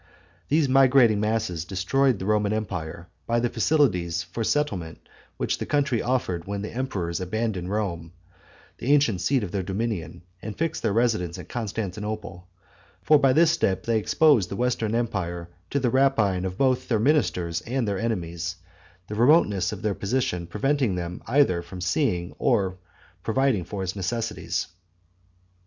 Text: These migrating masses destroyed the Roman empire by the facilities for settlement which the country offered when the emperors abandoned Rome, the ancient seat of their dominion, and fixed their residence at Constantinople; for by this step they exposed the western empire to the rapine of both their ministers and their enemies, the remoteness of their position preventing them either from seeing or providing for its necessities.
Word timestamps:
These 0.49 0.67
migrating 0.67 1.19
masses 1.19 1.63
destroyed 1.63 2.17
the 2.17 2.25
Roman 2.25 2.53
empire 2.53 3.07
by 3.27 3.39
the 3.39 3.51
facilities 3.51 4.23
for 4.23 4.43
settlement 4.43 5.07
which 5.37 5.59
the 5.59 5.67
country 5.67 6.01
offered 6.01 6.45
when 6.47 6.63
the 6.63 6.71
emperors 6.73 7.21
abandoned 7.21 7.69
Rome, 7.69 8.11
the 8.79 8.91
ancient 8.91 9.21
seat 9.21 9.43
of 9.43 9.51
their 9.51 9.61
dominion, 9.61 10.23
and 10.41 10.57
fixed 10.57 10.81
their 10.81 10.91
residence 10.91 11.37
at 11.37 11.49
Constantinople; 11.49 12.47
for 13.03 13.19
by 13.19 13.31
this 13.31 13.51
step 13.51 13.83
they 13.83 13.99
exposed 13.99 14.49
the 14.49 14.55
western 14.55 14.95
empire 14.95 15.51
to 15.69 15.79
the 15.79 15.91
rapine 15.91 16.45
of 16.45 16.57
both 16.57 16.87
their 16.87 16.97
ministers 16.97 17.61
and 17.67 17.87
their 17.87 17.99
enemies, 17.99 18.55
the 19.07 19.13
remoteness 19.13 19.71
of 19.71 19.83
their 19.83 19.93
position 19.93 20.47
preventing 20.47 20.95
them 20.95 21.21
either 21.27 21.61
from 21.61 21.79
seeing 21.79 22.33
or 22.39 22.75
providing 23.21 23.63
for 23.63 23.83
its 23.83 23.95
necessities. 23.95 24.65